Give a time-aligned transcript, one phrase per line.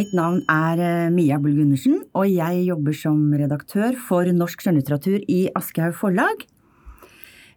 [0.00, 5.18] Mitt navn er eh, Mia Bull Gundersen, og jeg jobber som redaktør for norsk skjønnlitteratur
[5.28, 6.44] i Aschehoug Forlag.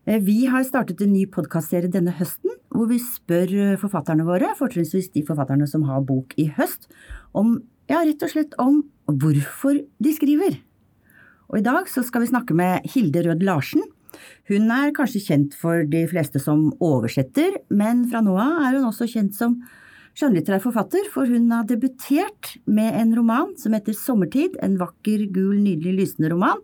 [0.03, 4.49] Eh, Vi har startet en ny podkastserie denne høsten, hvor vi spør eh, forfatterne våre,
[4.59, 6.89] fortrinnsvis de forfatterne som har bok i høst,
[7.31, 10.57] om, ja, rett og slett om hvorfor de skriver.
[11.47, 13.85] Og i dag så skal vi snakke med Hilde Rød Larsen.
[14.51, 18.89] Hun er kanskje kjent for de fleste som oversetter, men fra nå av er hun
[18.89, 19.61] også kjent som
[20.17, 25.55] skjønnlitterær forfatter, for hun har debutert med en roman som heter Sommertid, en vakker, gul,
[25.61, 26.61] nydelig, lysende roman,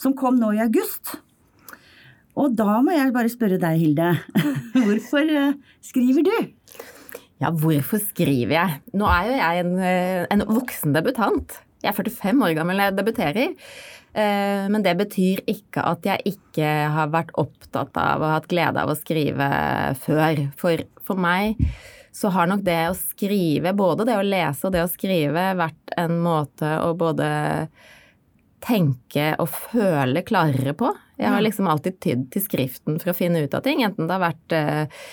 [0.00, 1.14] som kom nå i august.
[2.38, 4.10] Og da må jeg bare spørre deg, Hilde,
[4.84, 6.36] hvorfor eh, skriver du?
[7.42, 8.76] Ja, hvorfor skriver jeg?
[8.96, 11.58] Nå er jo jeg en, eh, en voksen debutant.
[11.82, 13.56] Jeg er 45 år gammel når jeg debuterer.
[14.12, 18.80] Eh, Men det betyr ikke at jeg ikke har vært opptatt av og hatt glede
[18.84, 19.48] av å skrive
[20.04, 20.44] før.
[20.60, 21.58] For, for meg
[22.12, 25.94] så har nok det å skrive, både det å lese og det å skrive, vært
[25.96, 27.30] en måte å både
[28.62, 30.92] tenke og føle klarere på.
[31.18, 34.14] Jeg har liksom alltid tydd til skriften for å finne ut av ting, enten det
[34.16, 35.06] har vært eh,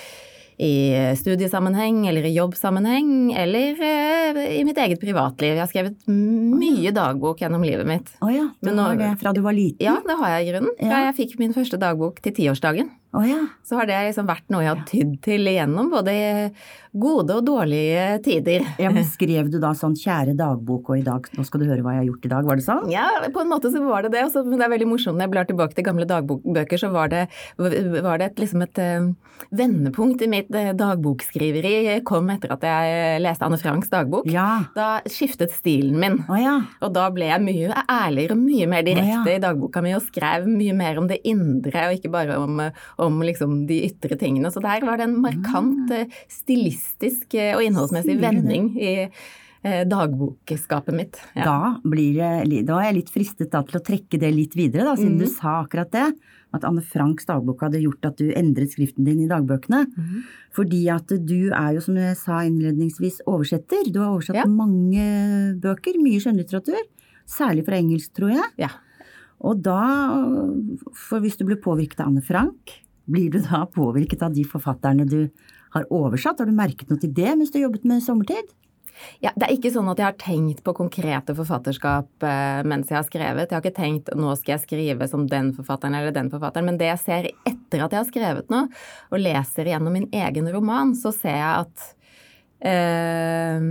[0.59, 0.72] i
[1.16, 5.53] studiesammenheng eller i jobbsammenheng eller eh, i mitt eget privatliv.
[5.56, 8.11] Jeg har skrevet mye dagbok gjennom livet mitt.
[8.22, 9.81] Å ja, du nå- har det fra du var liten?
[9.88, 10.75] Ja, det har jeg i grunnen.
[10.81, 11.03] Fra Ja.
[11.09, 12.91] jeg fikk min første dagbok til tiårsdagen.
[13.17, 13.39] Oh ja.
[13.66, 16.52] Så har det liksom vært noe jeg har tydd til igjennom, både
[16.94, 18.66] gode og dårlige tider.
[18.84, 21.86] ja men skrev du da sånn 'kjære dagbok', og i dag, nå skal du høre
[21.86, 22.90] hva jeg har gjort i dag', var det sånn?
[22.94, 24.26] Ja, på en måte så var det det.
[24.26, 27.12] Også, men det er veldig morsomt når jeg blar tilbake til gamle dagbøker, så var
[27.14, 29.09] det, var det et, liksom et eh,
[29.56, 34.28] vendepunkt i mitt eh, dagbokskriveri kom etter at jeg leste Anne Franks dagbok.
[34.31, 34.66] Ja.
[34.76, 36.20] Da skiftet stilen min.
[36.26, 36.56] Å ja.
[36.86, 39.38] Og da ble jeg mye ærligere og mye mer direkte Å, ja.
[39.38, 42.84] i dagboka mi og skrev mye mer om det indre og ikke bare om, eh,
[42.97, 44.52] om liksom de ytre tingene.
[44.53, 46.18] Så der var det en markant mm.
[46.31, 46.78] stilistisk
[47.38, 51.22] eh, og innholdsmessig vending i eh, dagbokskapet mitt.
[51.35, 51.45] Ja.
[51.45, 54.97] Da, blir da er jeg litt fristet da til å trekke det litt videre, da,
[55.00, 55.23] siden mm.
[55.23, 56.09] du sa akkurat det.
[56.56, 59.84] At Anne Franks dagbok hadde gjort at du endret skriften din i dagbøkene.
[59.85, 60.22] Mm.
[60.57, 63.91] Fordi at du er jo, som jeg sa innledningsvis, oversetter.
[63.94, 64.47] Du har oversatt Ja.
[64.50, 65.06] mange
[65.62, 66.81] bøker, mye skjønnlitteratur.
[67.29, 68.50] Særlig fra engelsk, tror jeg.
[68.57, 68.72] Ja.
[69.45, 69.79] Og da,
[70.91, 75.06] for hvis du blir påvirket av Anne Frank, blir du da påvirket av de forfatterne
[75.09, 75.29] du
[75.75, 76.41] har oversatt?
[76.41, 78.56] Har du merket noe til det mens du har jobbet med Sommertid?
[79.24, 82.97] Ja, det er ikke sånn at jeg har tenkt på konkrete forfatterskap eh, mens jeg
[82.97, 83.47] har skrevet.
[83.47, 86.68] Jeg har ikke tenkt nå skal jeg skrive som den forfatteren eller den forfatteren.
[86.72, 88.68] Men det jeg ser etter at jeg har skrevet noe,
[89.12, 91.88] og leser gjennom min egen roman, så ser jeg at
[92.72, 93.69] eh,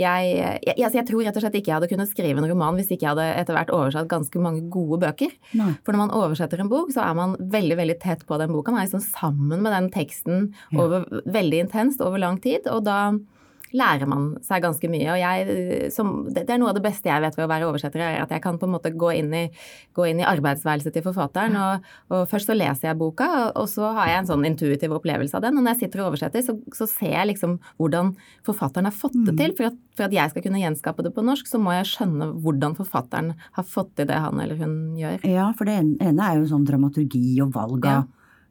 [0.00, 2.78] jeg, jeg, altså jeg tror rett og slett ikke jeg hadde kunnet skrive en roman
[2.78, 5.34] hvis ikke jeg hadde etter hvert oversatt ganske mange gode bøker.
[5.58, 5.74] Nei.
[5.84, 8.72] For når man oversetter en bok, så er man veldig veldig tett på den boka.
[8.72, 11.04] Man er liksom sammen med den teksten Ja.
[11.28, 12.66] veldig intenst over lang tid.
[12.72, 13.12] Og da
[13.76, 15.08] lærer man seg ganske mye.
[15.14, 18.04] Og jeg, som, det, er noe av det beste jeg vet ved å være oversetter,
[18.04, 19.42] er at jeg kan på en måte gå inn i,
[19.96, 21.56] gå inn i arbeidsværelset til forfatteren.
[21.58, 25.38] Og, og først så leser jeg boka, og, så har jeg en sånn intuitiv opplevelse
[25.38, 25.58] av den.
[25.58, 28.14] Og når jeg sitter og oversetter, så, så ser jeg liksom hvordan
[28.46, 29.56] forfatteren har fått det til.
[29.58, 32.32] For at, for at jeg skal kunne gjenskape det på norsk, så må jeg skjønne
[32.44, 35.22] hvordan forfatteren har fått til det han eller hun gjør.
[35.28, 38.02] Ja, for det ene er jo sånn dramaturgi og valg av Ja.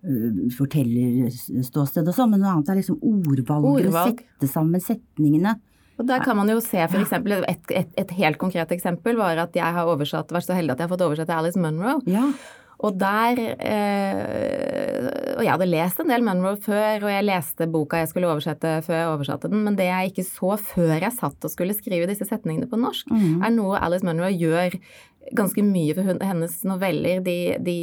[0.05, 4.23] Uh, fortellerståsted og sånn, men noe annet er liksom ordvalget, Ordvalg.
[4.23, 5.57] sette sammen setningene.
[6.01, 9.37] Og der kan man jo se for eksempel, et, et, et helt konkret eksempel var
[9.43, 11.99] at jeg har oversatt, vært så heldig at jeg har fått oversatt Alice Munro.
[12.09, 12.31] Ja,
[12.81, 18.01] Og der eh, Og jeg hadde lest en del Munro før, og jeg leste boka
[18.01, 21.47] jeg skulle oversette før jeg oversatte den, men det jeg ikke så før jeg satt
[21.47, 23.45] og skulle skrive disse setningene på norsk, mm.
[23.45, 24.79] er noe Alice Munro gjør
[25.37, 27.21] ganske mye for hennes noveller.
[27.25, 27.75] De, de,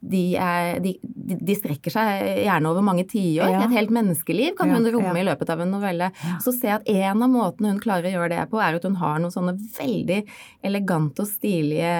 [0.00, 3.52] de, er, de, strekker seg gjerne over mange tiår.
[3.54, 3.64] Ja.
[3.66, 5.22] Et helt menneskeliv kan Ja, hun romme ja.
[5.22, 6.10] i løpet av en novelle.
[6.44, 8.88] Så ser jeg at en av måtene hun klarer å gjøre det på, er at
[8.88, 10.22] hun har noen sånne veldig
[10.66, 11.92] elegante og stilige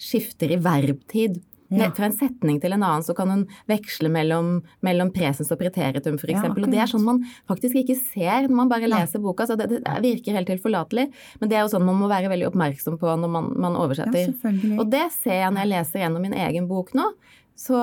[0.00, 1.40] skifter i verbtid.
[1.68, 1.88] Ja.
[1.96, 6.18] Fra en setning til en annen så kan hun veksle mellom, mellom presens og preteritum
[6.20, 6.34] f.eks.
[6.36, 9.48] Ja, og det er sånn man faktisk ikke ser når man bare leser boka.
[9.48, 11.08] så det, det virker helt tilforlatelig.
[11.40, 14.30] Men det er jo sånn man må være veldig oppmerksom på når man, man oversetter.
[14.30, 17.10] Ja, og det ser jeg når jeg leser gjennom min egen bok nå.
[17.56, 17.80] Så,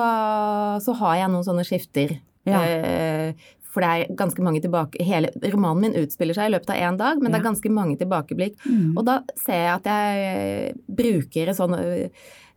[0.84, 2.16] så har jeg noen sånne skifter.
[2.46, 2.62] Ja.
[2.62, 6.78] Eh, for det er ganske mange tilbake Hele romanen min utspiller seg i løpet av
[6.78, 8.54] én dag, men det er ganske mange tilbakeblikk.
[8.62, 8.92] Mm.
[8.94, 11.74] Og da ser jeg at jeg bruker et sånn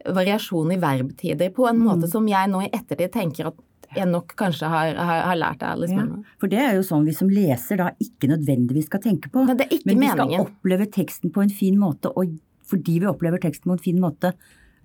[0.06, 2.12] variasjon i verbtider på en måte Mm.
[2.12, 3.56] som jeg nå i ettertid tenker at
[3.96, 6.06] jeg nok kanskje har, har, har lært av Alice Ja,
[6.40, 9.46] for det er jo sånn vi som leser da ikke nødvendigvis skal tenke på.
[9.48, 12.36] Men det er ikke Men vi skal oppleve teksten på en fin måte, og
[12.68, 14.34] fordi vi opplever teksten på en fin måte,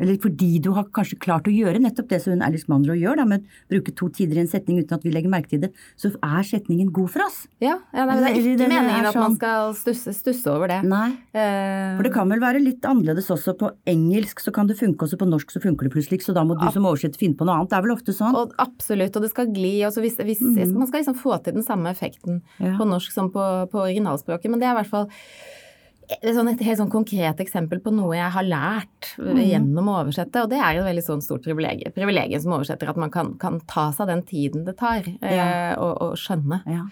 [0.02, 3.26] Eller fordi du har kanskje klart å gjøre nettopp det som Alice Monroe gjør, da,
[3.28, 5.72] med å bruke to tider i en setning uten at vi legger merke til det,
[6.00, 7.38] så er setningen god for oss.
[7.62, 10.72] Ja, ja nei, det er ikke meningen er at man sånn- skal stusse, stusse over
[10.72, 10.80] det.
[10.88, 11.08] Nei.
[11.30, 11.96] Uh...
[12.00, 13.56] For det kan vel være litt annerledes også.
[13.58, 16.44] På engelsk så kan det funke, også på norsk så funker det plutselig så da
[16.46, 17.72] må du som oversetter finne på noe annet.
[17.72, 18.36] Det er vel ofte sånn?
[18.36, 19.74] og absolutt, og det skal gli.
[19.86, 22.42] Altså hvis, hvis, Man skal liksom få til den samme effekten.
[22.62, 22.76] Ja.
[22.78, 24.50] på norsk som på, på originalspråket.
[24.50, 25.08] Men det er i hvert fall
[26.10, 29.42] et, sånn, et helt sånn konkret eksempel på noe jeg har lært Mhm.
[29.50, 30.42] gjennom å oversette.
[30.42, 33.34] Og det er jo et veldig sånn stort privilegium, privilegium som oversetter, at man kan,
[33.38, 36.86] kan ta seg den tiden det tar eh, og, og skjønne Ja.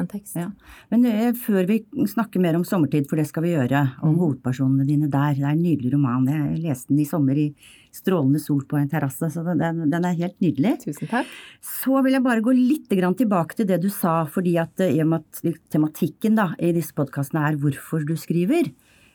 [0.00, 0.36] En tekst.
[0.38, 0.48] Ja.
[0.92, 4.18] Men eh, før vi snakker mer om sommertid, for det skal vi gjøre, om Mm.
[4.22, 5.34] hovedpersonene dine der.
[5.34, 6.26] Det er en nydelig roman.
[6.26, 7.54] Jeg leste den i sommer i
[7.92, 10.76] strålende sol på en terrasse, så den, den er helt nydelig.
[10.84, 11.26] Tusen takk.
[11.64, 14.94] Så vil jeg bare gå litt grann tilbake til det du sa, fordi at eh,
[14.96, 18.70] i og med at tematikken da, i disse podkastene er hvorfor du skriver,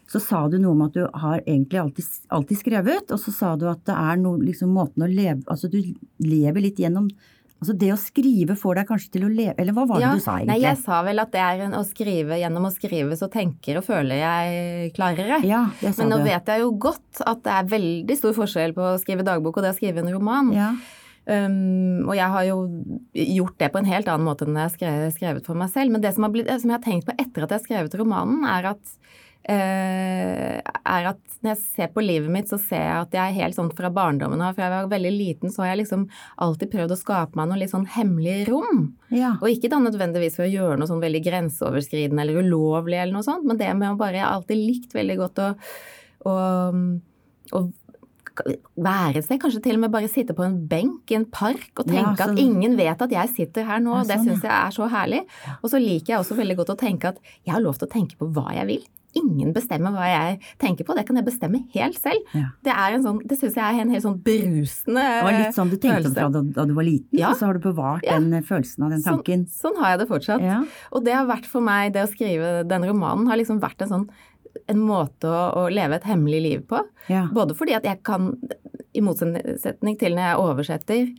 [0.09, 3.53] så sa du noe om at du har egentlig alltid, alltid skrevet, og så sa
[3.55, 5.77] du at det er noe, liksom måten å leve Altså du
[6.19, 7.07] lever litt gjennom
[7.63, 10.13] Altså det å skrive får deg kanskje til å leve Eller hva var det Ja,
[10.13, 10.51] du sa egentlig?
[10.51, 13.79] Nei, jeg sa vel at det er en, å skrive gjennom å skrive, så tenker
[13.79, 15.39] og føler jeg klarere.
[15.47, 16.27] Ja, jeg Men nå det.
[16.33, 19.65] vet jeg jo godt at det er veldig stor forskjell på å skrive dagbok og
[19.65, 20.51] det å skrive en roman.
[20.55, 20.73] Ja.
[21.23, 22.57] Um, og jeg har jo
[23.15, 25.93] gjort det på en helt annen måte enn jeg har skrevet, skrevet for meg selv.
[25.95, 27.95] Men det som, har blitt, som jeg har tenkt på etter at jeg har skrevet
[28.01, 28.97] romanen, er at
[29.51, 33.57] er at når jeg ser på livet mitt, så ser jeg at jeg er helt
[33.57, 34.55] sånn fra barndommen av.
[34.55, 36.05] Fra jeg var veldig liten, så har jeg liksom
[36.45, 38.83] alltid prøvd å skape meg noe litt sånn hemmelig rom.
[39.11, 39.33] ja.
[39.41, 43.27] Og ikke da nødvendigvis for å gjøre noe sånn veldig grenseoverskridende eller ulovlig eller noe
[43.27, 45.49] sånt, men det med å bare Jeg har alltid likt veldig godt å,
[46.31, 46.35] å,
[47.59, 47.63] å
[48.81, 51.83] være et sted, kanskje til og med bare sitte på en benk i en park
[51.83, 53.93] og Ja, tenke sånn- at ingen vet at jeg sitter her nå.
[53.99, 55.21] Ja, det sånn, syns jeg er så herlig.
[55.61, 57.91] Og så liker jeg også veldig godt å tenke at jeg har lov til å
[57.91, 58.83] tenke på hva jeg vil.
[59.15, 62.23] Ingen bestemmer hva jeg tenker på, det kan jeg bestemme helt selv.
[62.33, 62.47] Ja.
[62.65, 65.55] Det, er en sånn, det syns jeg er en helt sånn berusende Det var litt
[65.57, 66.13] sånn du tenkte følelse.
[66.17, 67.29] fra da, da du var liten, Ja.
[67.29, 68.19] og så har du bevart Ja.
[68.19, 69.45] den følelsen av den tanken.
[69.47, 70.67] Sånn, sånn har jeg det fortsatt.
[70.91, 73.89] Og det har vært for meg, det å skrive den romanen, har liksom vært en
[73.89, 74.09] sånn
[74.69, 76.79] en måte å, å leve et hemmelig liv på.
[77.33, 78.37] Både fordi at jeg kan,
[78.93, 81.15] i motsetning til når jeg oversetter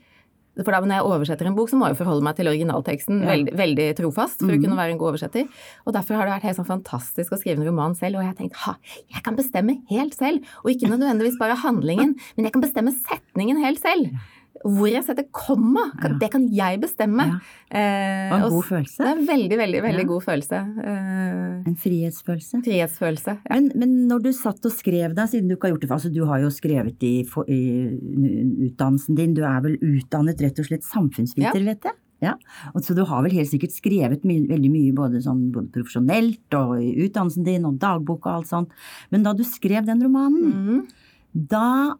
[0.62, 3.30] For da når jeg oversetter en bok, så må jeg forholde meg til originalteksten Ja.
[3.32, 4.58] veldig, veldig trofast for mm.
[4.58, 5.48] å kunne være en god oversetter.
[5.86, 8.20] Og derfor har det vært helt sånn fantastisk å skrive en roman selv.
[8.20, 8.76] Og jeg har tenkt ha,
[9.10, 10.46] jeg kan bestemme helt selv.
[10.62, 14.14] Og ikke nødvendigvis bare handlingen, men jeg kan bestemme setningen helt selv.
[14.64, 16.18] Hvor jeg setter komma, kan- Ja.
[16.18, 17.20] det kan jeg bestemme.
[17.26, 17.38] Ja.
[17.70, 19.00] Eh, Og en og god Det følelse.
[19.04, 20.08] er en veldig, veldig, veldig Ja.
[20.08, 20.58] god følelse.
[20.84, 22.62] Eh, En frihetsfølelse.
[22.64, 23.38] frihetsfølelse.
[23.50, 23.54] Ja.
[23.60, 26.12] Men, men når du satt og skrev deg, siden du ikke har gjort det altså
[26.12, 27.98] Du har jo skrevet i, for- i
[28.70, 31.74] utdannelsen din, du er vel utdannet rett og slett samfunnsviter, Ja.
[31.74, 31.92] vet jeg?
[32.22, 32.34] Ja.
[32.74, 36.54] Og så du har vel helt sikkert skrevet my veldig mye både, sånn, både profesjonelt
[36.54, 38.68] og i utdannelsen din og dagbok og alt sånt.
[39.10, 40.86] Men da du skrev den romanen, mm.
[41.34, 41.94] da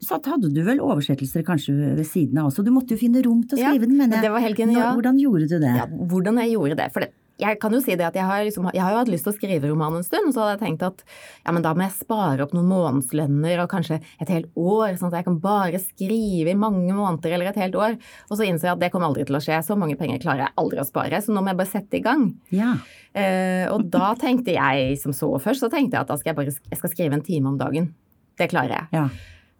[0.00, 2.64] så hadde du vel oversettelser kanskje ved siden av også.
[2.64, 4.32] Du måtte jo finne rom til å skrive Ja, den, mener Det jeg.
[4.32, 4.92] var helt Nå- ja.
[4.96, 5.74] Hvordan gjorde du det?
[5.76, 6.92] Ja, hvordan jeg gjorde det.
[6.92, 7.10] For det,
[7.40, 9.32] jeg kan jo si det at jeg har, liksom, jeg har jo hatt lyst til
[9.32, 10.98] å skrive roman en stund, og så hadde jeg tenkt at
[11.46, 15.08] ja, men da må jeg spare opp noen månedslønner og kanskje et helt år, sånn
[15.08, 17.96] at jeg kan bare skrive i mange måneder eller et helt år.
[18.28, 19.56] Og så innser jeg at det kommer aldri til å skje.
[19.64, 22.04] Så mange penger klarer jeg aldri å spare, så nå må jeg bare sette i
[22.04, 22.26] gang.
[22.52, 22.74] Ja.
[23.16, 26.40] Eh, og da tenkte jeg som så først, så tenkte jeg at da skal jeg
[26.42, 27.92] bare jeg skal skrive en time om dagen.
[28.36, 28.88] Det klarer jeg.
[29.00, 29.08] ja.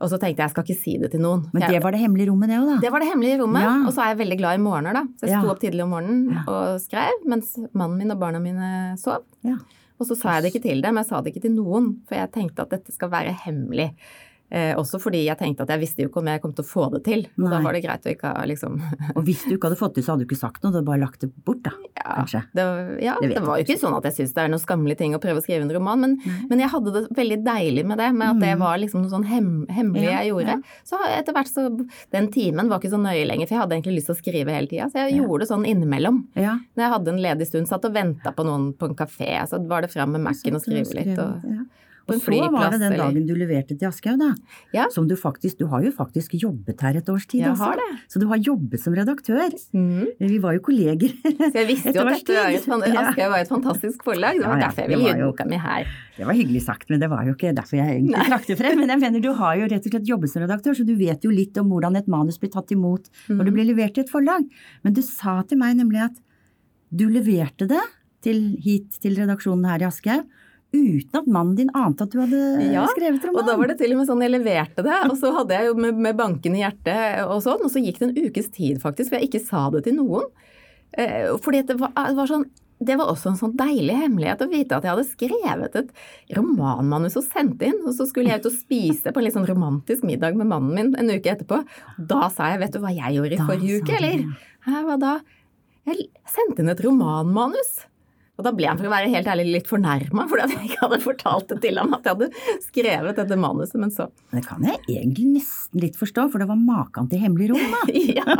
[0.01, 1.43] Og så tenkte jeg jeg skal ikke si det til noen.
[1.53, 2.77] Men det var det hemmelige rommet, det òg, da.
[2.81, 3.63] det var det hemmelige rommet.
[3.67, 3.75] Ja.
[3.87, 5.03] Og så er jeg veldig glad i morgener, da.
[5.21, 5.41] Så jeg Ja.
[5.43, 6.43] sto opp tidlig om morgenen Ja.
[6.49, 9.23] og skrev, mens mannen min og barna mine sov.
[9.45, 9.57] Ja.
[10.01, 12.15] Og så sa jeg det ikke til dem, jeg sa det ikke til noen, for
[12.17, 13.91] jeg tenkte at dette skal være hemmelig.
[14.51, 16.67] Eh, også fordi jeg tenkte at jeg visste jo ikke om jeg kom til å
[16.67, 17.21] få det til.
[17.39, 17.51] Nei.
[17.53, 18.81] da var det greit å ikke ha liksom
[19.17, 20.89] Og hvis du ikke hadde fått det, så hadde du ikke sagt noe, du hadde
[20.89, 21.71] bare lagt det bort, da.
[22.01, 22.41] Ja, Kanskje.
[22.57, 22.65] det,
[23.05, 25.15] ja, Det det var jo ikke sånn at jeg syns det er noen skammelig ting
[25.15, 26.17] å prøve å skrive en roman, men,
[26.51, 28.59] men jeg hadde det veldig deilig med det, med at det Mm.
[28.65, 30.57] var liksom noe sånn hem, hemmelig Ja, jeg gjorde.
[30.57, 30.81] ja.
[30.85, 31.69] Så etter hvert så
[32.11, 34.51] Den timen var ikke så nøye lenger, for jeg hadde egentlig lyst til å skrive
[34.57, 36.25] hele tida, så jeg gjorde det sånn innimellom.
[36.75, 39.61] Når jeg hadde en ledig stund, satt og venta på noen på en kafé, så
[39.69, 41.19] var det fram med Mac-en og skrive litt.
[41.19, 41.45] Og,
[42.19, 42.25] ja.
[42.25, 42.51] flyplass.
[42.51, 44.35] Og en så var det den dagen du leverte til Aschehoug, da.
[44.75, 44.87] Ja.
[44.91, 47.79] Som du faktisk Du har jo faktisk jobbet her et års tid Jeg også.
[48.09, 49.51] Så du har jobbet som redaktør.
[49.73, 50.07] Mm.
[50.19, 51.13] Vi var jo kolleger.
[51.53, 52.31] Så jeg visste jo at.
[52.31, 54.35] Aschehoug var et fantastisk forlag.
[54.41, 55.87] Det var Ja, ja, derfor jeg ville var gi boka mi her.
[56.17, 58.79] Det var hyggelig sagt, men det var jo ikke derfor jeg egentlig trakk det frem.
[58.83, 61.23] Men jeg mener, du har jo rett og slett jobbet som redaktør, så du vet
[61.25, 63.55] jo litt om hvordan et manus blir tatt imot når det Mhm.
[63.55, 64.45] blir levert til et forlag.
[64.85, 66.17] Men du sa til meg nemlig at
[66.93, 67.81] du leverte det
[68.21, 70.27] til, hit til redaksjonen her i Aschehoug
[70.73, 73.43] uten at mannen din ante at du hadde Ja, skrevet roman.
[73.43, 75.71] Og da var det til og med sånn jeg leverte det, og så hadde jeg
[75.71, 79.11] jo med, med i hjertet og sånn, og så gikk det en ukes tid faktisk,
[79.11, 80.31] for jeg ikke sa det til noen.
[80.93, 82.49] Eh, fordi det var, det var sånn
[82.81, 85.91] det var også en sånn deilig hemmelighet å vite at jeg hadde skrevet et
[86.39, 89.49] romanmanus og sendt inn, og så skulle jeg ut og spise på en litt sånn
[89.51, 91.61] romantisk middag med mannen min en uke etterpå.
[91.99, 94.25] Da sa jeg 'vet du hva jeg gjorde i Da forrige uke', eller?
[94.65, 95.21] hva da?
[95.85, 97.85] Jeg sendte inn et romanmanus.
[98.41, 100.85] Og da ble han for å være helt ærlig litt fornærma fordi at jeg ikke
[100.87, 104.65] hadde fortalt det til ham at jeg hadde skrevet dette manuset, men så Det kan
[104.65, 107.85] jeg egentlig nesten litt forstå, for det var maken til hemmelig rom, da.
[108.21, 108.37] Ja.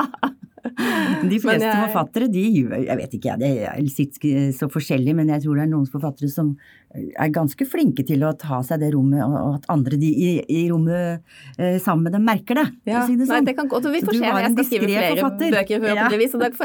[1.31, 5.15] De fleste jeg- forfattere, de gjør Jeg vet ikke, jeg, det er litt så forskjellig,
[5.17, 6.57] men jeg tror det er noen forfattere som
[6.95, 10.31] er ganske flinke til å ta seg det rommet, og og at andre de i,
[10.51, 11.23] i rommet
[11.59, 12.67] eh, sammen med dem merker det.
[12.91, 13.47] Ja, si det nei, sånn.
[13.47, 14.25] det kan godt, og vi får se.
[14.27, 15.51] Jeg skal skrive flere forfatter.
[15.55, 16.57] bøker forhåpentligvis, og da jeg,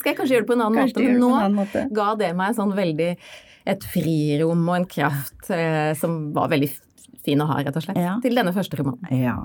[0.00, 1.10] skal jeg kanskje gjøre det på en annen Kanskje måte.
[1.12, 1.84] Men nå annen måte.
[2.00, 3.10] ga det meg sånn veldig
[3.66, 6.70] et frirom og en kraft eh, som var veldig
[7.24, 8.18] fin å ha, rett og slett, Ja.
[8.20, 9.04] til denne første romanen.
[9.16, 9.36] Ja.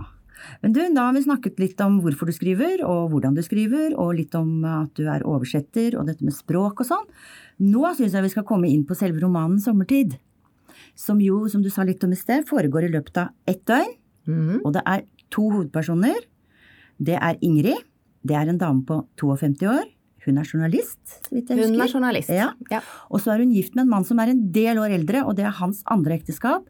[0.64, 3.94] Men du, da har vi snakket litt om hvorfor du skriver, og hvordan du skriver,
[4.00, 7.06] og litt om at du er oversetter, og dette med språk og sånn.
[7.66, 10.18] Nå syns jeg vi skal komme inn på selve romanen 'Sommertid'.
[10.96, 13.96] Som jo, som du sa litt om i sted, foregår i løpet av ett døgn.
[14.28, 14.62] Mhm.
[14.66, 16.20] Og det er to hovedpersoner.
[17.00, 17.84] Det er Ingrid.
[18.26, 19.88] Det er en dame på 52 år.
[20.26, 21.72] Hun er journalist, så vidt jeg husker.
[21.72, 22.30] Hun er journalist.
[22.30, 22.50] Ja.
[22.70, 22.82] Ja.
[23.10, 25.38] Og så er hun gift med en mann som er en del år eldre, og
[25.40, 26.68] det er hans andre ekteskap.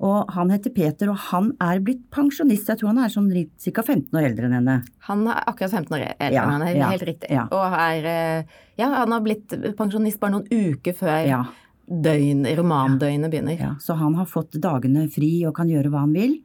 [0.00, 2.66] Og han heter Peter, og han er blitt pensjonist.
[2.68, 3.82] Jeg tror han er sånn ca.
[3.82, 4.78] 15 år eldre enn henne.
[5.06, 7.30] Han er akkurat 15 år eldre Ja, enn henne, ja, helt riktig.
[7.30, 7.44] ja.
[7.50, 11.46] Og er eh, Ja, han har blitt pensjonist bare noen uker før
[11.86, 13.58] døgn, romandøgnet begynner.
[13.60, 13.74] ja.
[13.78, 16.38] Så han har fått dagene fri og kan gjøre hva han vil.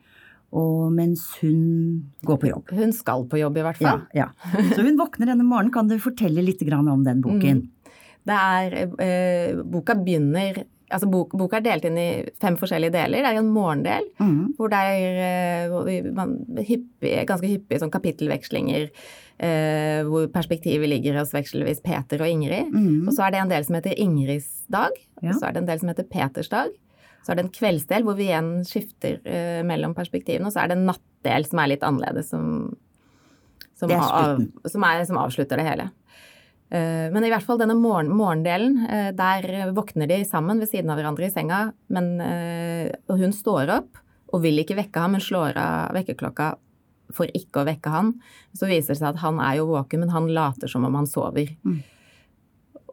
[0.51, 2.72] Og mens hun går på jobb.
[2.74, 4.01] Hun skal på jobb, i hvert fall.
[4.13, 4.29] ja.
[4.74, 5.72] Så hun våkner denne morgenen.
[5.74, 7.70] Kan du fortelle litt om den boken?
[8.25, 12.10] Det er, eh, boka begynner altså bok, Boka er delt inn i
[12.41, 13.22] fem forskjellige deler.
[13.24, 14.55] Det er en morgendel mm.
[14.58, 20.89] hvor det er eh, hvor vi- man, hyppig, ganske hyppige sånn kapittelvekslinger eh, hvor perspektivet
[20.91, 22.74] ligger hos vekselvis Peter og Ingrid.
[22.74, 23.08] Mm.
[23.08, 24.91] Og så er det en del som heter Ingrids dag,
[25.22, 25.31] Ja.
[25.34, 26.69] og så er det en del som heter Peters dag.
[27.24, 30.72] Så er det en kveldsdel hvor vi igjen skifter eh, mellom perspektivene, og så er
[30.72, 32.75] det en nattdel som er litt annerledes, som,
[33.75, 35.89] som, er av, som, er, som avslutter det hele.
[36.70, 40.92] Eh, men i hvert fall denne morgen, morgendelen, eh, der våkner de sammen ved siden
[40.94, 43.98] av hverandre i senga, men, eh, og hun står opp
[44.32, 46.56] og vil ikke vekke ham, men slår av vekkerklokka
[47.12, 48.14] for ikke å vekke han.
[48.54, 51.10] Så viser det seg at han er jo våken, men han later som om han
[51.10, 51.50] sover.
[51.66, 51.82] Mm.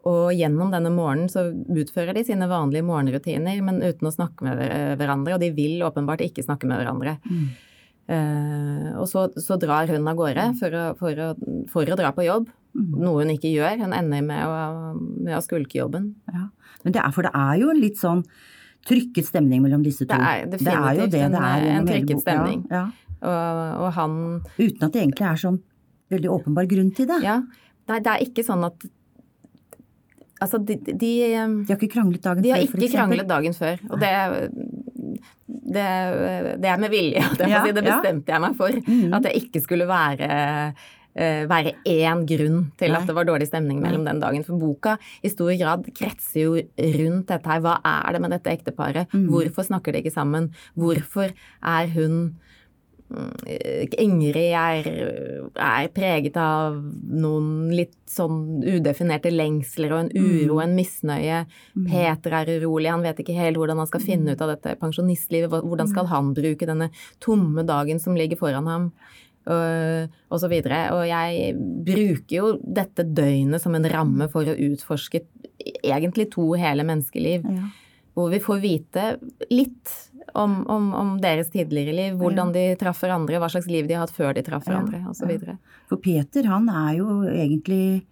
[0.07, 4.97] Og gjennom denne morgenen så utfører de sine vanlige morgenrutiner, men uten å snakke med
[4.97, 7.19] hverandre, og de vil åpenbart ikke snakke med hverandre.
[7.29, 7.47] Mm.
[8.07, 11.33] Uh, og så, så drar hun av gårde for å, for, å,
[11.67, 12.47] for å dra på jobb.
[12.77, 13.79] Noe hun ikke gjør.
[13.81, 14.57] Hun ender med å,
[15.25, 16.11] med å skulke jobben.
[16.29, 16.45] Ja.
[16.83, 18.21] Men det er, for det er jo en litt sånn
[18.87, 20.13] trykket stemning mellom disse to.
[20.13, 22.61] Det er jo definitivt det en- det er en trykket stemning.
[22.71, 22.85] Ja,
[23.17, 24.13] Og, og han.
[24.59, 25.57] Uten at det egentlig er sånn
[26.13, 27.17] veldig åpenbar grunn til det.
[27.25, 27.39] Ja.
[27.89, 28.85] Nei, det er ikke sånn at
[30.39, 33.79] Altså, de, de, De har ikke kranglet dagen de har før, ikke kranglet dagen før.
[33.89, 34.11] Og det,
[35.47, 35.85] det,
[36.61, 37.23] det er med vilje.
[37.39, 37.71] Det, Ja, si.
[37.73, 37.95] det ja.
[37.95, 38.77] bestemte jeg meg for.
[38.85, 39.15] Mm.
[39.17, 40.85] At det ikke skulle være eh,
[41.17, 42.99] være én grunn til Nei.
[42.99, 44.45] at det var dårlig stemning mellom den dagen.
[44.45, 47.63] For boka i stor grad kretser jo rundt dette her.
[47.65, 49.13] Hva er det med dette ekteparet?
[49.13, 49.29] Mm.
[49.33, 50.51] Hvorfor snakker de ikke sammen?
[50.77, 52.19] Hvorfor er hun
[53.09, 53.33] mm,
[53.97, 54.89] Ingrid er,
[55.55, 61.43] er preget av noen litt sånn udefinerte lengsler og en uro, en misnøye.
[61.87, 65.55] Peter er urolig, han vet ikke helt hvordan han skal finne ut av dette pensjonistlivet.
[65.65, 66.91] Hvordan skal han bruke denne
[67.23, 68.91] tomme dagen som ligger foran ham?
[69.47, 70.81] Og, og så videre.
[70.91, 71.53] Og jeg
[71.87, 75.21] bruker jo dette døgnet som en ramme for å utforske
[75.83, 77.45] egentlig to hele menneskeliv.
[77.47, 77.69] Ja.
[78.17, 79.05] Hvor vi får vite
[79.53, 79.93] litt
[80.35, 84.03] om, om, om deres tidligere liv, hvordan de traff hverandre, hva slags liv de har
[84.03, 85.31] hatt før de traff Ja, osv.
[85.37, 85.55] ja.
[85.87, 88.03] For Peter, han er jo egentlig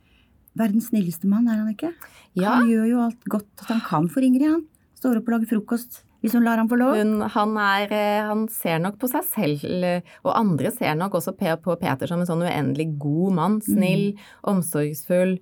[0.56, 1.92] verdens snilleste mann, er han ikke?
[2.38, 4.64] Ja, Han gjør jo alt godt at han kan for Ingrid, han.
[4.96, 6.96] Står opp og lager frokost hvis hun lar ham få lov.
[6.98, 11.14] hun, han, er, eh, han ser nok på seg selv, eh, og andre ser nok
[11.20, 13.62] også på Peter som en sånn uendelig god mann.
[13.62, 15.38] Snill, omsorgsfull.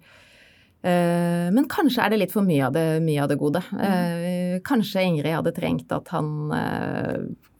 [0.83, 3.61] Eh, Men kanskje er det litt for mye av det, mye av det gode.
[3.71, 4.59] Mm.
[4.67, 6.49] Kanskje Ingrid hadde trengt at han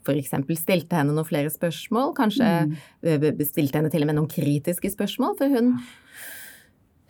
[0.04, 0.34] f.eks.
[0.60, 2.14] stilte henne noen flere spørsmål.
[2.18, 2.50] Kanskje
[3.04, 3.46] Mm.
[3.48, 5.38] stilte henne til og med noen kritiske spørsmål.
[5.38, 5.78] For hun,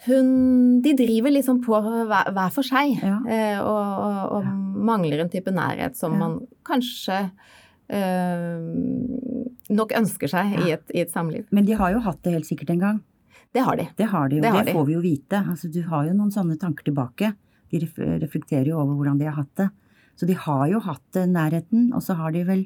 [0.08, 2.98] hun De driver liksom på hver, hver for seg.
[3.04, 3.20] Ja.
[3.28, 4.46] eh, Og, og, og
[4.84, 6.20] mangler en type nærhet som Ja.
[6.20, 7.20] man kanskje
[7.90, 11.46] eh, nok ønsker seg i et, i et samliv.
[11.52, 13.02] Men de har jo hatt det helt sikkert en gang.
[13.54, 13.88] Det har de.
[13.98, 14.88] Det har de jo, Det det, får de.
[14.90, 15.44] vi jo vite.
[15.50, 17.34] Altså, du har jo noen sånne tanker tilbake.
[17.74, 17.80] De
[18.22, 19.70] reflekterer jo over hvordan de har hatt det.
[20.18, 22.66] Så de har jo hatt nærheten, og så har de vel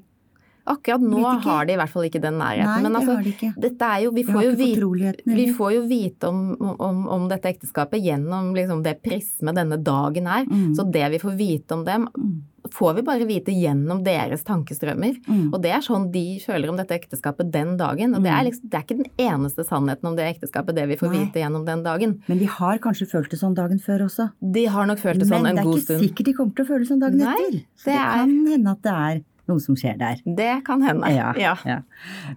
[0.68, 2.68] Akkurat nå har de i hvert fall ikke den nærheten.
[2.68, 4.04] Nei, men det altså, har de ikke.
[4.04, 6.42] jo Vi får jo ikke vite vi får jo vite om,
[6.80, 10.46] om, om dette ekteskapet gjennom liksom det prismet denne dagen er.
[10.46, 10.76] Mm.
[10.76, 12.44] Så det vi får vite om dem, Mm.
[12.74, 15.16] får vi bare vite gjennom deres tankestrømmer.
[15.28, 15.54] Mm.
[15.54, 18.14] Og det er sånn de føler om dette ekteskapet den dagen.
[18.18, 20.98] Og det er, liksom, det er ikke den eneste sannheten om det ekteskapet, det vi
[21.00, 21.22] får Nei.
[21.26, 22.18] vite gjennom den dagen.
[22.28, 24.32] Men de har kanskje følt det sånn dagen før også.
[24.42, 26.04] De har nok følt det sånn Men en det er ikke stund.
[26.04, 27.64] sikkert de kommer til å føle det sånn dagen Nei, etter.
[27.78, 30.22] Så det det er- kan hende at det er noe som skjer der.
[30.24, 31.12] Det kan hende.
[31.16, 31.54] Ja, ja.
[31.68, 31.82] ja.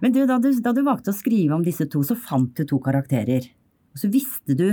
[0.03, 2.65] Men du, da du, da du valgte å skrive om disse to, så fant du
[2.67, 3.49] to karakterer.
[3.91, 4.69] Og så visste du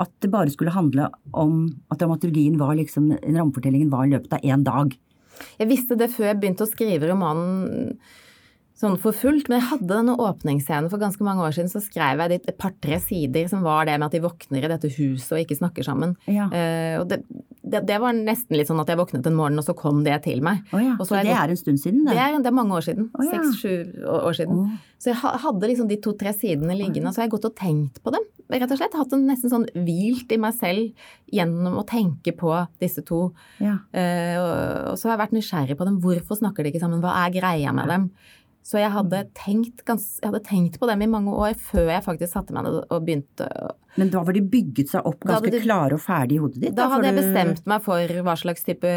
[0.00, 4.46] at det bare skulle handle om at dramaturgien var liksom, rammefortellingen var i løpet av
[4.46, 4.94] én dag.
[5.60, 7.94] Jeg visste det før jeg begynte å skrive romanen
[8.80, 12.22] sånn for fullt, men jeg hadde denne åpningsscenen for ganske mange år siden, så skrev
[12.24, 15.42] jeg et par-tre sider som var det med at de våkner i dette huset og
[15.42, 16.14] ikke snakker sammen.
[16.30, 16.46] Ja.
[16.48, 17.20] Uh, og det,
[17.60, 20.16] det, det var nesten litt sånn at jeg våknet en morgen, og så kom det
[20.24, 20.62] til meg.
[20.72, 22.24] Oh, ja, Og så så det er en stund siden, Det det.
[22.24, 23.10] er, det er mange år siden.
[23.12, 23.36] Å, ja.
[23.36, 24.64] Seks-sju år siden.
[24.64, 24.80] Oh.
[25.00, 28.00] Så jeg hadde liksom de to-tre sidene liggende, og så har jeg gått og tenkt
[28.04, 28.24] på dem.
[28.50, 28.96] Rett og slett.
[28.98, 32.50] Hatt en nesten sånn hvilt i meg selv gjennom å tenke på
[32.82, 33.28] disse to.
[33.62, 33.76] ja.
[33.92, 34.50] Uh, og,
[34.90, 36.00] og så har jeg vært nysgjerrig på dem.
[36.02, 37.04] Hvorfor snakker de ikke sammen?
[37.04, 38.10] Hva er greia med dem?
[38.70, 42.04] Så jeg hadde tenkt, gans, jeg hadde tenkt på dem i mange år før jeg
[42.04, 43.48] faktisk satte meg ned og- begynte.
[43.98, 46.74] Men da var de bygget seg opp ganske du, klare og ferdig i hodet ditt?
[46.76, 48.92] Da hadde jeg du- bestemt meg for hva slags type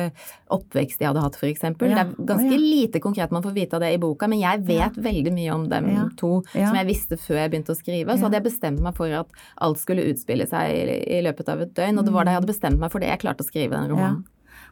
[0.54, 1.64] oppvekst de hadde hatt, f.eks.
[1.64, 2.60] Ja, Det er ganske ja.
[2.62, 5.68] lite konkret man får vite av det i boka, men jeg vet veldig mye om
[5.70, 6.68] dem Ja, to ja.
[6.68, 8.14] som jeg visste før jeg begynte å skrive.
[8.14, 8.24] Så Ja.
[8.30, 9.28] hadde jeg bestemt meg for at
[9.58, 12.42] alt skulle utspille seg i, i løpet av et døgn, og det var da jeg
[12.42, 13.98] hadde bestemt meg for det jeg klarte å skrive den Mm.
[13.98, 14.04] Ja.
[14.10, 14.24] romanen.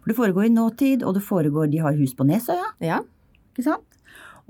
[0.04, 3.00] For det foregår i nåtid, og det foregår De har hus på Nesøya, Ja,
[3.58, 3.84] ikke sant?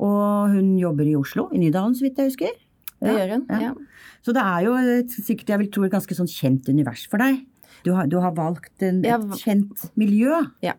[0.02, 2.60] Og hun jobber i Oslo, i Nydalen, så vidt jeg husker.
[3.02, 3.46] det Ja, gjør hun.
[3.62, 3.74] ja.
[4.22, 7.22] Så det er jo et, sikkert, jeg vil tro, et ganske sånn kjent univers for
[7.22, 7.40] deg.
[7.86, 10.44] Du har, du har valgt en, et et kjent miljø.
[10.62, 10.76] Ja.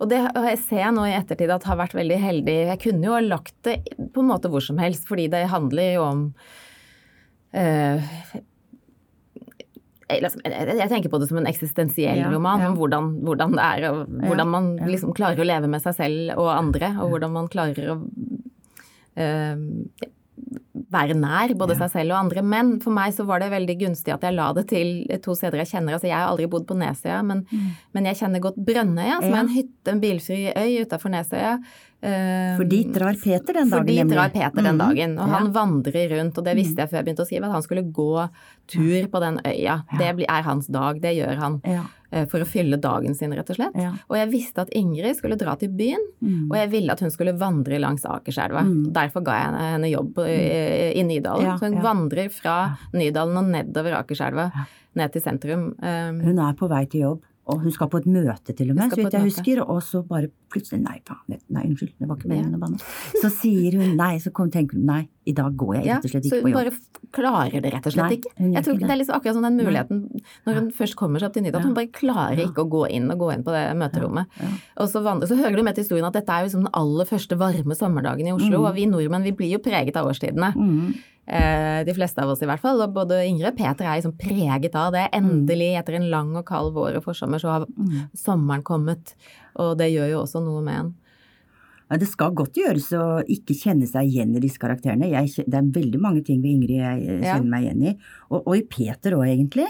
[0.00, 0.18] Og det
[0.64, 2.54] ser jeg nå i ettertid at har vært veldig heldig.
[2.72, 3.76] Jeg kunne jo ha lagt det
[4.14, 6.22] på en måte hvor som helst, fordi det handler jo om
[7.52, 8.00] eh,
[10.10, 12.70] jeg, tenker på det som en eksistensiell Ja, roman, ja.
[12.72, 16.32] om hvordan, hvordan det er, og hvordan man liksom klarer å leve med seg selv
[16.40, 17.98] og andre, og hvordan man klarer å
[20.90, 22.42] være nær både seg selv og andre.
[22.42, 25.60] Men for meg så var det veldig gunstig at jeg la det til to steder
[25.62, 25.96] jeg kjenner.
[25.98, 27.44] Altså jeg har aldri bodd på Nesøya, men,
[27.94, 29.34] men jeg kjenner godt Brønnøya, som Mm.
[29.34, 29.36] Ja.
[29.36, 31.58] er en hytte, en bilfri øy utafor Nesøya.
[32.02, 34.14] Eh, For dit drar Peter den for dagen, dit nemlig.
[34.16, 34.78] drar Peter den Mhm.
[34.78, 37.52] dagen, og han vandrer rundt, og det visste jeg før jeg begynte å skrive, at
[37.52, 38.30] han skulle gå
[38.66, 39.82] tur på den øya.
[39.98, 41.60] Det er hans dag, det gjør han
[42.12, 43.76] eh, for å fylle dagen sin, rett og slett.
[44.08, 46.50] Og jeg visste at Ingrid skulle dra til byen, Mm.
[46.50, 48.64] og jeg ville at hun skulle vandre langs Akerselva.
[48.64, 48.92] Mm.
[48.92, 51.58] Derfor ga jeg henne jobb i, i Nydalen.
[51.60, 54.50] Så hun vandrer fra Nydalen og nedover Akerselva,
[54.96, 55.74] ned til sentrum.
[55.82, 58.76] Um, Hun er på vei til jobb, og hun skal på et møte til og
[58.78, 62.16] med, så vidt jeg husker, og så bare plutselig Nei, faen, nei, unnskyld, det var
[62.18, 62.78] ikke meningen å banne.
[63.22, 66.10] Så sier hun nei, så kom, tenker hun nei, i dag går jeg rett og
[66.14, 66.56] slett ikke på jobb.
[66.56, 68.32] Så hun bare klarer det rett og slett ikke.
[68.40, 70.00] Jeg tror ikke det er liksom akkurat som den muligheten
[70.48, 72.82] når hun først kommer seg opp til Nydalen, at hun bare klarer ikke å gå
[72.96, 74.40] inn og gå inn på det møterommet.
[74.80, 76.74] Og så, vandre, så hører du med til historien at dette er jo liksom den
[76.82, 78.66] aller første varme sommerdagen i Oslo, Mm.
[78.66, 80.54] og vi nordmenn vi blir jo preget av årstidene.
[81.30, 81.36] Mm.
[81.40, 82.80] Eh, de fleste av oss i hvert fall.
[82.82, 85.08] Og både Ingrid og Peter er liksom preget av det.
[85.14, 88.08] Endelig, etter en lang og kald vår og forsommer, så har Mm.
[88.16, 89.14] sommeren kommet.
[89.56, 90.94] Og det gjør jo også noe med en.
[91.90, 95.08] Ja, det skal godt gjøres å ikke kjenne seg igjen i disse karakterene.
[95.10, 97.40] Jeg, det er veldig mange ting ved Ingrid jeg kjenner Ja.
[97.42, 97.96] meg igjen i.
[98.30, 99.66] Og, og i Peter òg, egentlig.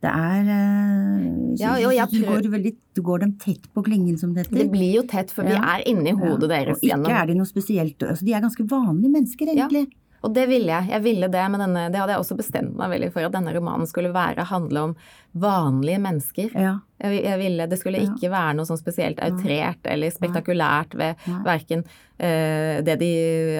[0.00, 4.16] Det er eh, Ja, jo, jeg du, går veldig, du går dem tett på klingen,
[4.16, 7.10] som det Det blir jo tett, for vi er inni hodet deres Og ikke gjennom
[7.10, 9.66] er de noe spesielt altså, De er ganske vanlige mennesker, Ja.
[9.66, 9.88] egentlig.
[10.26, 10.88] Og det ville jeg.
[10.90, 13.52] Jeg ville det men denne Det hadde jeg også bestemt meg veldig for, at denne
[13.54, 14.94] romanen skulle være handle om
[15.38, 16.48] vanlige mennesker.
[16.58, 16.72] Ja.
[16.98, 18.08] Jeg, jeg ville, Det skulle Ja.
[18.10, 21.14] ikke være noe sånn spesielt outrert eller spektakulært ved
[21.46, 23.12] verken uh, det de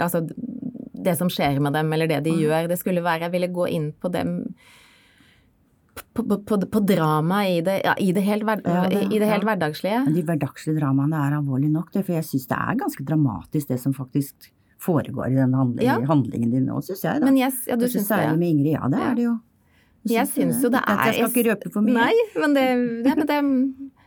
[0.03, 0.25] Altså
[0.99, 2.43] det som skjer med dem, eller det de Nei.
[2.43, 2.67] gjør.
[2.69, 4.41] Det skulle være Jeg ville gå inn på dem
[6.15, 9.29] på, på, på, på dramaet i det, ja, i det helt, hver, Ja, i det
[9.31, 9.49] helt ja.
[9.53, 10.05] hverdagslige.
[10.07, 13.69] Men de hverdagslige dramaene er alvorlige nok, det, for jeg syns det er ganske dramatisk
[13.71, 15.99] det som faktisk foregår i den handling, Ja.
[16.07, 17.21] handlingen din nå, syns jeg.
[17.21, 17.25] da.
[17.27, 18.07] Men jeg, ja, du syns det?
[18.15, 18.37] særlig ja.
[18.37, 18.73] med Ingrid.
[18.73, 19.11] Ja, det Ja.
[19.11, 19.39] er det jo.
[20.09, 21.95] Jeg syns jo det er Jeg skal ikke røpe for mye.
[21.95, 22.67] Nei, men det,
[23.07, 23.39] ja, men det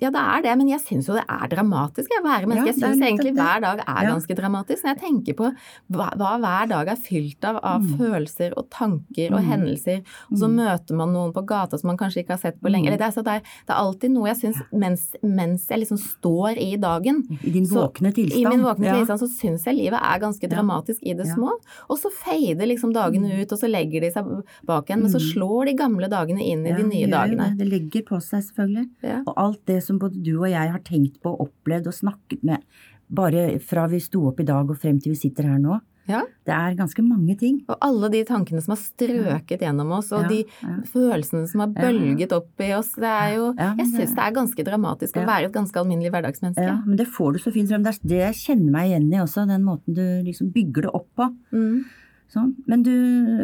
[0.00, 2.08] Ja, det er det, men jeg syns jo det er dramatisk.
[2.10, 2.66] Jeg, være menneske.
[2.66, 3.36] Ja, jeg syns egentlig det.
[3.36, 4.10] hver dag er Ja.
[4.14, 4.82] ganske dramatisk.
[4.84, 5.46] Når jeg tenker på
[5.92, 7.98] hva, hva hver dag er fylt av, av Mm.
[7.98, 9.48] følelser og tanker og Mm.
[9.50, 9.98] hendelser,
[10.30, 10.56] og så Mm.
[10.56, 12.84] møter man noen på gata som man kanskje ikke har sett på lenge.
[12.84, 12.92] Mm.
[12.92, 15.78] Eller Det, er, så det, er, det er alltid noe jeg syns mens, mens jeg
[15.80, 17.24] liksom står i dagen.
[17.44, 18.40] I din våkne tilstand.
[18.40, 21.50] I min våkne tilstand så syns jeg livet er ganske dramatisk i det små.
[21.90, 24.24] Og så feider liksom dagene ut, og så legger de seg
[24.64, 25.00] bak igjen.
[25.02, 25.32] Men så Mm.
[25.32, 27.56] slår de gamle dagene inn i de nye dagene.
[27.56, 27.58] Det.
[27.58, 28.88] det legger på seg, selvfølgelig.
[29.26, 32.44] Og alt det som både du og jeg har tenkt på og opplevd og snakket
[32.46, 32.62] med
[33.10, 35.80] bare fra vi sto opp i dag og frem til vi sitter her nå.
[36.10, 36.22] Ja.
[36.46, 37.60] Det er ganske mange ting.
[37.70, 40.76] Og alle de tankene som har strøket gjennom oss, og Ja, de ja.
[40.90, 42.92] følelsene som har bølget opp i oss.
[42.94, 46.66] Det er jo Jeg syns det er ganske dramatisk å være et ganske alminnelig hverdagsmenneske.
[46.66, 47.82] Ja, men det får du så fint frem.
[47.84, 51.08] Det det jeg kjenner meg igjen i også, den måten du liksom bygger det opp
[51.14, 51.30] på.
[51.52, 51.84] Mm.
[52.30, 52.52] Sånn.
[52.70, 52.92] Men du,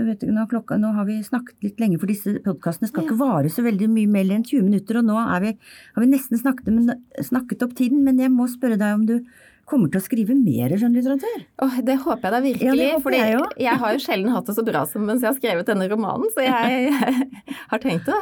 [0.06, 3.08] vet du, nå, klokka, nå har vi snakket litt lenge, for disse podkastene skal Ja.
[3.08, 5.52] ikke vare så veldig mye mer enn 20 minutter, og nå er vi,
[5.96, 8.04] har vi nesten snakket, men, snakket opp tiden.
[8.06, 9.18] Men jeg må spørre deg om du
[9.66, 11.42] kommer til å skrive mer skjønnlitteratur?
[11.64, 12.68] Oh, det håper jeg da virkelig.
[12.70, 15.32] Ja, det fordi jeg jeg har jo sjelden hatt det så bra som mens jeg
[15.32, 16.92] har skrevet denne romanen, så jeg
[17.72, 18.20] har tenkt å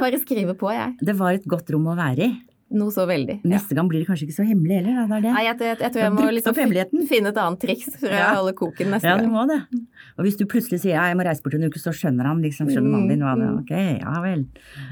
[0.00, 0.96] bare skrive på, jeg.
[1.04, 2.47] Det var et godt rom å være i.
[2.70, 3.38] Noe så veldig.
[3.48, 5.06] Neste gang blir det kanskje ikke så hemmelig heller.
[5.08, 5.30] Det det.
[5.32, 6.56] Nei, jeg, jeg, jeg tror jeg må liksom
[7.08, 8.26] finne et annet triks for Ja.
[8.34, 9.56] å holde koken neste Ja, du må det.
[10.18, 12.42] Og hvis du plutselig sier ja, jeg må reise bort en uke, så skjønner han
[12.44, 13.56] liksom, skjønner mannen din hva det er.
[13.56, 13.62] Mm.
[13.64, 13.72] Ok,
[14.04, 14.44] ja vel.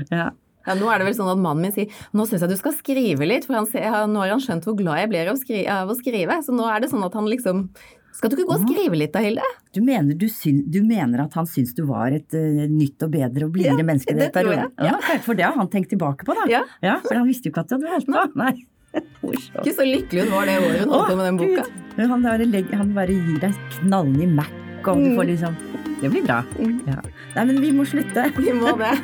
[0.08, 0.26] Ja.
[0.66, 2.72] Ja, nå er det vel sånn at mannen min sier nå syns jeg du skal
[2.74, 5.94] skrive litt, for han ser, nå har han skjønt hvor glad jeg blir av å
[6.00, 6.40] skrive.
[6.42, 7.68] Så nå er det sånn at han liksom
[8.16, 9.44] Skal du ikke gå og skrive litt da, Hilde?
[9.76, 13.10] Du, mener, du, syn, du mener at han syns du var et uh, nytt og
[13.12, 14.14] bedre og blidere Ja, menneske?
[14.14, 14.72] i det tror perioden?
[14.88, 14.94] Ja,
[15.26, 16.46] for det har han tenkt tilbake på, da.
[16.80, 16.96] Ja.
[17.04, 18.40] For han visste jo ikke at du hadde holdt på.
[18.40, 18.54] Nei.
[19.26, 21.64] Ikke så lykkelig hun var det året hun holdt på med den boka.
[21.66, 22.06] Gud.
[22.14, 22.46] Han bare,
[22.80, 24.48] han bare gir deg knallen i Mac,
[24.86, 25.16] og du Mm.
[25.18, 25.56] får liksom
[26.00, 26.38] Det blir bra.
[26.56, 26.80] Mm.
[26.88, 27.00] Ja.
[27.36, 28.24] Nei, men vi må slutte.
[28.40, 28.94] Vi må det.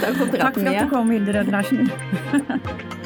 [0.00, 1.90] Takk for Takk for at du kom, Hilde Rød Larsen.